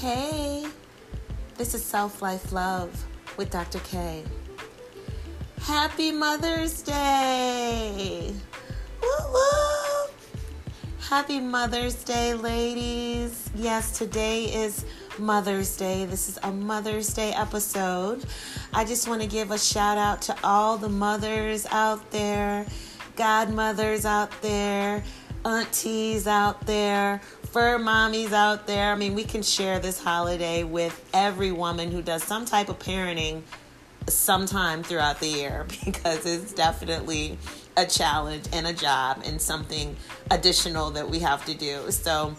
[0.00, 0.64] Hey,
[1.58, 3.04] this is Self Life Love
[3.36, 3.80] with Dr.
[3.80, 4.24] K.
[5.60, 8.32] Happy Mother's Day!
[9.02, 10.10] Woo woo!
[11.00, 13.50] Happy Mother's Day, ladies.
[13.54, 14.86] Yes, today is
[15.18, 16.06] Mother's Day.
[16.06, 18.24] This is a Mother's Day episode.
[18.72, 22.64] I just want to give a shout out to all the mothers out there,
[23.16, 25.04] godmothers out there,
[25.44, 27.20] aunties out there,
[27.52, 28.92] fur mommies out there.
[28.92, 32.78] I mean, we can share this holiday with every woman who does some type of
[32.78, 33.42] parenting
[34.08, 37.38] sometime throughout the year because it's definitely
[37.76, 39.96] a challenge and a job and something
[40.30, 41.90] additional that we have to do.
[41.90, 42.34] So,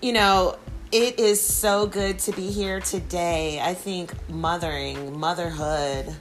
[0.00, 0.56] you know,
[0.92, 3.60] it is so good to be here today.
[3.60, 6.14] I think mothering, motherhood,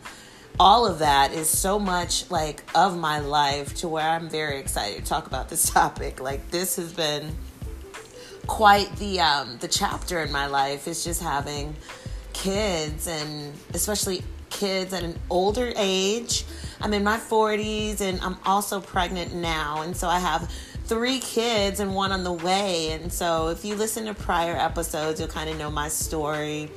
[0.59, 5.03] all of that is so much like of my life to where I'm very excited
[5.03, 6.19] to talk about this topic.
[6.19, 7.35] Like this has been
[8.47, 11.75] quite the um, the chapter in my life is just having
[12.33, 16.45] kids and especially kids at an older age.
[16.81, 20.51] I'm in my 40s and I'm also pregnant now, and so I have
[20.85, 22.91] three kids and one on the way.
[22.91, 26.69] And so if you listen to prior episodes, you'll kind of know my story.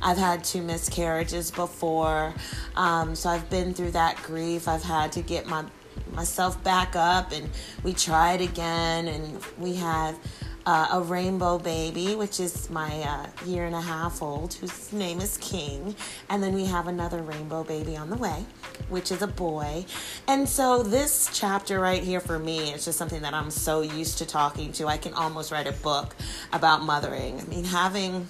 [0.00, 2.34] I've had two miscarriages before,
[2.76, 4.66] um, so I've been through that grief.
[4.66, 5.64] I've had to get my
[6.12, 7.48] myself back up, and
[7.84, 10.16] we tried again, and we had
[10.64, 15.20] uh, a rainbow baby, which is my uh, year and a half old, whose name
[15.20, 15.94] is King.
[16.28, 18.44] And then we have another rainbow baby on the way,
[18.88, 19.84] which is a boy.
[20.28, 24.18] And so this chapter right here for me is just something that I'm so used
[24.18, 24.86] to talking to.
[24.86, 26.14] I can almost write a book
[26.52, 27.40] about mothering.
[27.40, 28.28] I mean, having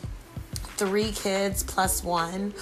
[0.76, 2.54] three kids plus one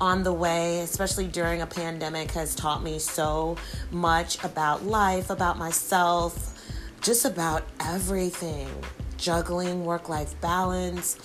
[0.00, 3.56] on the way, especially during a pandemic, has taught me so
[3.90, 6.54] much about life, about myself,
[7.00, 8.68] just about everything
[9.18, 11.18] juggling work life balance,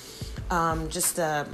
[0.50, 1.48] um, just the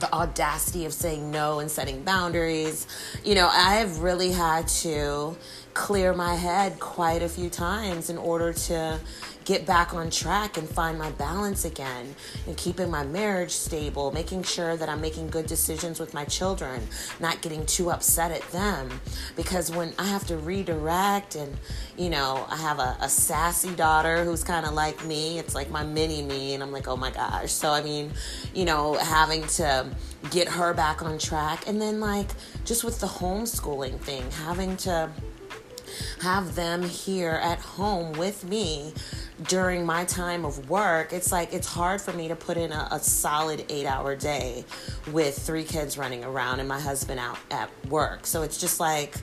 [0.00, 2.86] the audacity of saying no and setting boundaries.
[3.22, 5.36] You know, I've really had to
[5.80, 9.00] clear my head quite a few times in order to
[9.46, 12.14] get back on track and find my balance again
[12.46, 16.86] and keeping my marriage stable, making sure that I'm making good decisions with my children,
[17.18, 19.00] not getting too upset at them.
[19.36, 21.56] Because when I have to redirect and,
[21.96, 25.70] you know, I have a, a sassy daughter who's kind of like me, it's like
[25.70, 27.52] my mini me, and I'm like, oh my gosh.
[27.52, 28.12] So, I mean,
[28.54, 29.88] you know, having to
[30.30, 31.66] get her back on track.
[31.66, 32.28] And then, like,
[32.66, 35.10] just with the homeschooling thing, having to
[36.20, 38.94] have them here at home with me
[39.48, 42.88] during my time of work, it's like it's hard for me to put in a,
[42.90, 44.64] a, solid eight hour day
[45.12, 48.26] with three kids running around and my husband out at work.
[48.26, 49.14] So it's just like,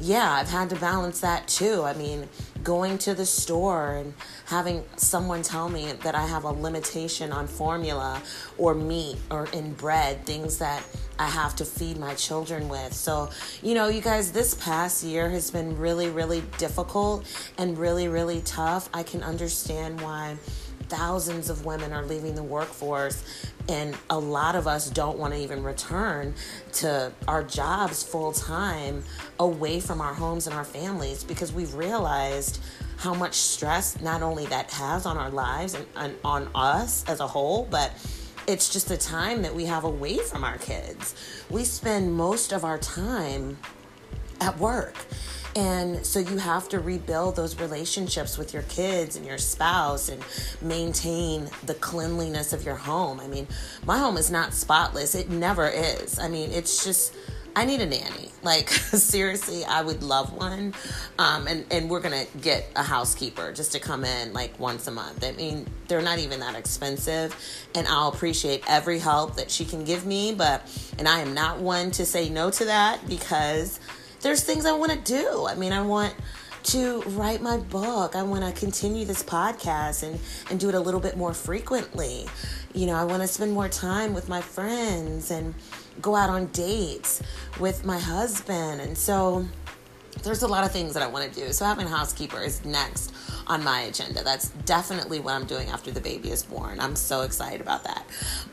[0.00, 1.82] yeah, I've had to balance that too.
[1.82, 2.28] I mean,
[2.62, 4.14] going to the store and
[4.46, 8.22] having someone tell me that I have a limitation on formula
[8.56, 10.82] or meat or in bread, things that
[11.18, 12.92] I have to feed my children with.
[12.92, 13.30] So,
[13.62, 17.26] you know, you guys, this past year has been really, really difficult
[17.58, 18.88] and really, really tough.
[18.94, 20.36] I can understand why
[20.88, 23.22] thousands of women are leaving the workforce
[23.68, 26.34] and a lot of us don't want to even return
[26.72, 29.04] to our jobs full time
[29.38, 32.60] away from our homes and our families because we've realized
[32.96, 37.20] how much stress not only that has on our lives and, and on us as
[37.20, 37.92] a whole but
[38.48, 41.14] it's just the time that we have away from our kids.
[41.50, 43.58] We spend most of our time
[44.40, 44.94] at work.
[45.58, 50.22] And so you have to rebuild those relationships with your kids and your spouse and
[50.62, 53.18] maintain the cleanliness of your home.
[53.18, 53.48] I mean,
[53.84, 55.16] my home is not spotless.
[55.16, 56.20] It never is.
[56.20, 57.12] I mean, it's just
[57.56, 58.30] I need a nanny.
[58.44, 60.72] Like seriously, I would love one.
[61.18, 64.92] Um, and and we're gonna get a housekeeper just to come in like once a
[64.92, 65.24] month.
[65.24, 67.34] I mean, they're not even that expensive,
[67.74, 70.32] and I'll appreciate every help that she can give me.
[70.32, 70.62] But
[70.98, 73.80] and I am not one to say no to that because
[74.20, 75.46] there's things I want to do.
[75.46, 76.14] I mean, I want
[76.64, 78.14] to write my book.
[78.14, 80.18] I want to continue this podcast and
[80.50, 82.26] and do it a little bit more frequently.
[82.74, 85.54] You know, I want to spend more time with my friends and
[86.02, 87.22] go out on dates
[87.58, 88.80] with my husband.
[88.80, 89.46] And so
[90.22, 91.52] there's a lot of things that I want to do.
[91.52, 93.12] So having a housekeeper is next
[93.46, 94.22] on my agenda.
[94.22, 96.80] That's definitely what I'm doing after the baby is born.
[96.80, 98.04] I'm so excited about that.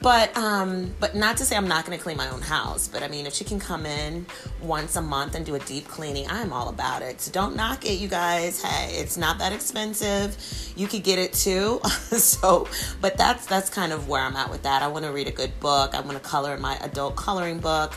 [0.02, 3.04] But um but not to say I'm not going to clean my own house, but
[3.04, 4.26] I mean if she can come in
[4.62, 7.22] once a month and do a deep cleaning, I'm all about it.
[7.22, 8.62] So don't knock it, you guys.
[8.62, 10.38] Hey, it's not that expensive.
[10.76, 11.80] You could get it too.
[11.84, 12.68] so,
[13.02, 14.82] but that's that's kind of where I'm at with that.
[14.82, 15.94] I want to read a good book.
[15.94, 17.94] I want to color in my adult coloring book.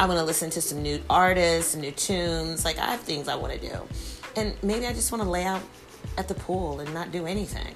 [0.00, 2.64] I want to listen to some new artists, some new tunes.
[2.64, 3.86] Like I have things I want to do.
[4.34, 5.60] And maybe I just want to lay out
[6.16, 7.74] at the pool and not do anything.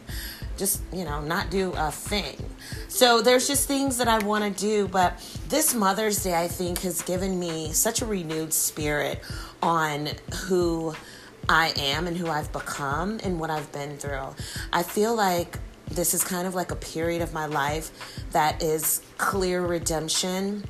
[0.57, 2.43] just, you know, not do a thing.
[2.89, 4.89] So there's just things that I want to do.
[4.89, 9.21] But this Mother's Day, I think, has given me such a renewed spirit
[9.63, 10.09] on
[10.47, 10.95] who
[11.47, 14.35] I am and who I've become and what I've been through.
[14.73, 15.59] I feel like
[15.91, 17.91] this is kind of like a period of my life
[18.31, 20.65] that is clear redemption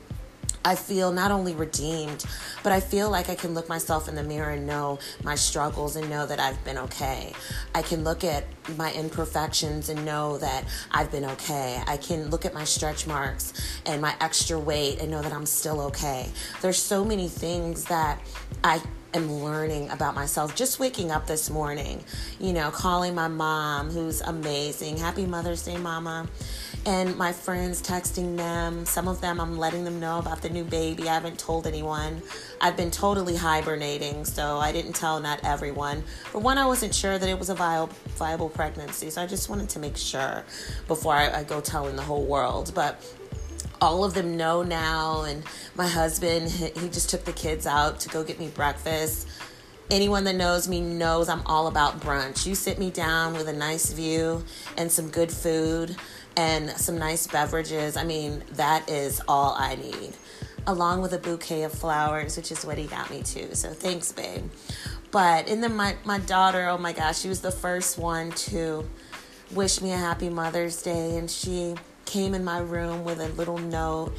[0.64, 2.24] I feel not only redeemed,
[2.62, 5.94] but I feel like I can look myself in the mirror and know my struggles
[5.96, 7.34] and know that I've been okay.
[7.74, 8.44] I can look at
[8.76, 11.82] my imperfections and know that I've been okay.
[11.86, 13.52] I can look at my stretch marks
[13.84, 16.30] and my extra weight and know that I'm still okay.
[16.62, 18.18] There's so many things that
[18.62, 18.80] I
[19.12, 20.54] am learning about myself.
[20.54, 22.02] Just waking up this morning,
[22.40, 24.96] you know, calling my mom, who's amazing.
[24.96, 26.26] Happy Mother's Day, Mama
[26.86, 28.84] and my friends texting them.
[28.84, 31.08] Some of them I'm letting them know about the new baby.
[31.08, 32.22] I haven't told anyone.
[32.60, 36.02] I've been totally hibernating, so I didn't tell not everyone.
[36.26, 39.48] For one, I wasn't sure that it was a viable, viable pregnancy, so I just
[39.48, 40.44] wanted to make sure
[40.86, 42.72] before I, I go telling the whole world.
[42.74, 43.02] But
[43.80, 45.42] all of them know now, and
[45.74, 49.28] my husband, he just took the kids out to go get me breakfast
[49.90, 52.46] anyone that knows me knows I'm all about brunch.
[52.46, 54.44] You sit me down with a nice view
[54.76, 55.96] and some good food
[56.36, 57.96] and some nice beverages.
[57.96, 60.14] I mean, that is all I need,
[60.66, 63.54] along with a bouquet of flowers, which is what he got me too.
[63.54, 64.50] So thanks, babe.
[65.10, 68.88] But and then my my daughter, oh my gosh, she was the first one to
[69.52, 73.58] wish me a happy Mother's Day, and she came in my room with a little
[73.58, 74.12] note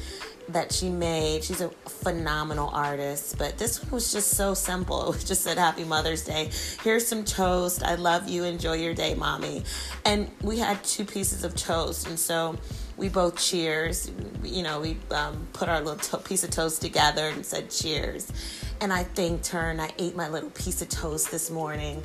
[0.48, 1.44] that she made.
[1.44, 5.14] She's a phenomenal artist, but this one was just so simple.
[5.16, 6.50] It just said Happy Mother's Day.
[6.82, 7.82] Here's some toast.
[7.82, 8.44] I love you.
[8.44, 9.64] Enjoy your day, mommy.
[10.04, 12.56] And we had two pieces of toast, and so
[12.96, 14.10] we both cheers.
[14.42, 18.30] You know, we um, put our little to- piece of toast together and said cheers.
[18.80, 22.02] And I thanked her, and I ate my little piece of toast this morning.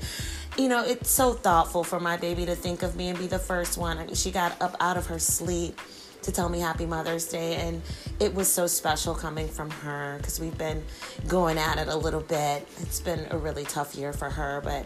[0.58, 3.40] You know, it's so thoughtful for my baby to think of me and be the
[3.40, 3.98] first one.
[3.98, 5.80] I mean, she got up out of her sleep
[6.24, 7.56] to tell me Happy Mother's Day.
[7.56, 7.82] And
[8.20, 10.84] it was so special coming from her because we've been
[11.28, 12.68] going at it a little bit.
[12.80, 14.86] It's been a really tough year for her, but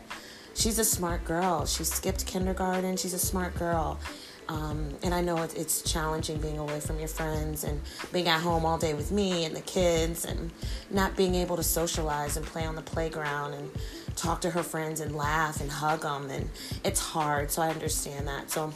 [0.54, 1.66] she's a smart girl.
[1.66, 4.00] She skipped kindergarten, she's a smart girl.
[4.48, 7.81] Um, and I know it, it's challenging being away from your friends and
[8.14, 10.52] being at home all day with me and the kids and
[10.92, 13.72] not being able to socialize and play on the playground and
[14.16, 16.30] talk to her friends and laugh and hug them.
[16.30, 16.50] And
[16.84, 18.52] it's hard, so I understand that.
[18.52, 18.72] So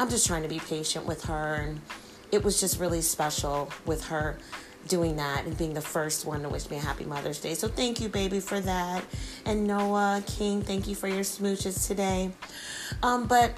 [0.00, 1.56] I'm just trying to be patient with her.
[1.56, 1.78] And
[2.32, 4.38] it was just really special with her
[4.88, 7.52] doing that and being the first one to wish me a happy Mother's Day.
[7.52, 9.04] So thank you, baby, for that.
[9.44, 12.30] And Noah King, thank you for your smooches today.
[13.02, 13.52] Um, but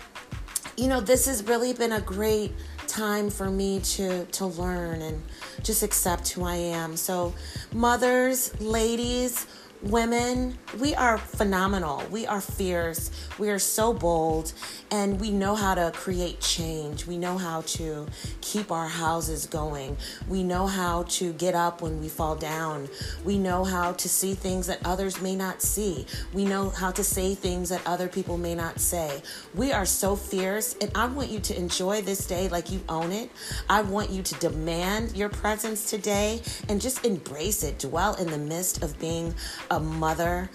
[0.76, 2.52] you know, this has really been a great
[2.88, 5.22] time for me to to learn and
[5.62, 6.96] just accept who I am.
[6.96, 7.34] So,
[7.72, 9.46] mothers, ladies,
[9.82, 12.02] women, we are phenomenal.
[12.10, 13.10] We are fierce.
[13.38, 14.52] We are so bold
[14.90, 17.06] and we know how to create change.
[17.06, 18.06] We know how to
[18.40, 19.96] keep our houses going.
[20.28, 22.88] We know how to get up when we fall down.
[23.24, 26.06] We know how to see things that others may not see.
[26.32, 29.22] We know how to say things that other people may not say.
[29.54, 33.10] We are so fierce and I want you to enjoy this day like you own
[33.10, 33.30] it.
[33.68, 37.78] I want you to demand your presence today and just embrace it.
[37.80, 39.34] Dwell in the midst of being
[39.72, 40.50] a mother,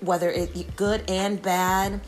[0.00, 2.00] whether it good and bad,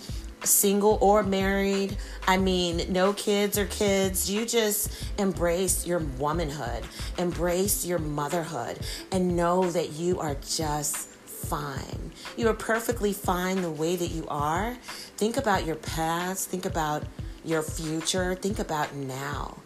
[0.44, 1.96] single or married.
[2.28, 4.30] I mean, no kids or kids.
[4.30, 6.84] You just embrace your womanhood,
[7.18, 8.78] embrace your motherhood,
[9.10, 12.12] and know that you are just fine.
[12.36, 14.76] You are perfectly fine the way that you are.
[15.16, 17.04] Think about your past, think about
[17.44, 19.56] your future, think about now.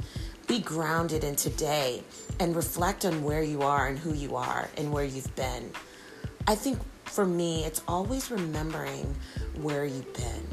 [0.47, 2.03] Be grounded in today
[2.39, 5.73] and reflect on where you are and who you are and where you've been.
[6.47, 9.15] I think for me, it's always remembering
[9.63, 10.47] where you've been.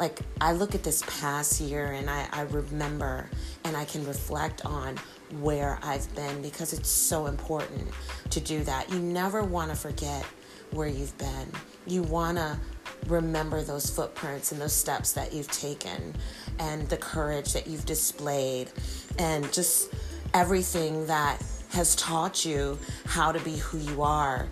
[0.00, 3.30] Like, I look at this past year and I, I remember
[3.62, 4.96] and I can reflect on
[5.40, 7.88] where I've been because it's so important
[8.30, 8.90] to do that.
[8.90, 10.24] You never want to forget
[10.72, 11.46] where you've been.
[11.86, 12.58] You want to
[13.06, 16.14] remember those footprints and those steps that you've taken
[16.58, 18.70] and the courage that you've displayed
[19.18, 19.94] and just
[20.32, 21.40] everything that
[21.70, 24.48] has taught you how to be who you are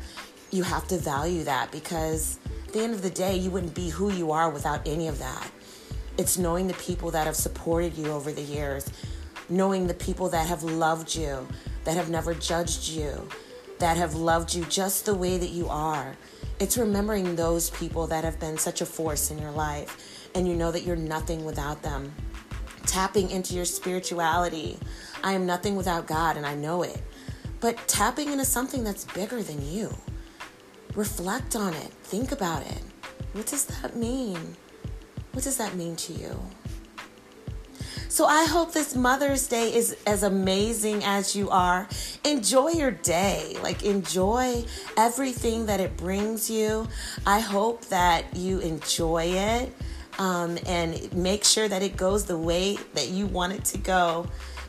[0.53, 3.89] you have to value that because at the end of the day, you wouldn't be
[3.89, 5.51] who you are without any of that.
[6.19, 8.87] It's knowing the people that have supported you over the years,
[9.49, 11.49] knowing the people that have loved you,
[11.85, 13.29] that have never judged you,
[13.79, 16.15] that have loved you just the way that you are.
[16.61, 20.55] It's remembering those people that have been such a force in your life and you
[20.55, 22.13] know that you're nothing without them.
[22.87, 24.79] Tapping into your spirituality.
[25.25, 27.03] I am nothing without God and I know it.
[27.61, 29.95] But tapping into something that's bigger than you.
[30.95, 31.91] Reflect on it.
[32.03, 32.83] Think about it.
[33.33, 34.57] What does that mean?
[35.33, 36.39] What does that mean to you?
[38.09, 41.89] So I hope this Mother's Day is as amazing as you are.
[42.25, 43.57] Enjoy your day.
[43.63, 44.67] Like, enjoy
[44.99, 46.89] everything that it brings you.
[47.27, 49.73] I hope that you enjoy it
[50.19, 54.27] um, and make sure that it goes the way that you want it to go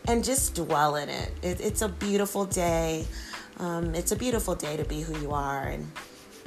[0.08, 1.34] and just dwell in it.
[1.42, 3.06] it it's a beautiful day.
[3.58, 5.64] Um, it's a beautiful day to be who you are.
[5.64, 5.92] And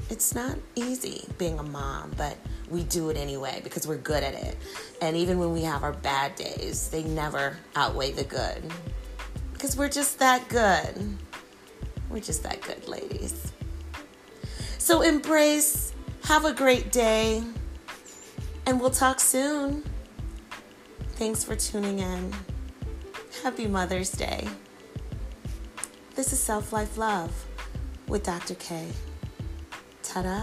[0.09, 2.37] it's not easy being a mom, but
[2.71, 4.57] we do it anyway because we're good at it.
[5.03, 8.63] And even when we have our bad days, they never outweigh the good
[9.53, 11.17] because we're just that good.
[12.09, 13.53] We're just that good, ladies.
[14.79, 15.93] So embrace,
[16.25, 17.43] have a great day,
[18.67, 19.83] and we'll talk soon.
[21.15, 22.33] Thanks for tuning in.
[23.43, 24.47] Happy Mother's Day.
[26.15, 27.47] This is Self Life Love
[28.07, 28.55] with Dr.
[28.55, 28.87] K.
[30.17, 30.41] ထားတာ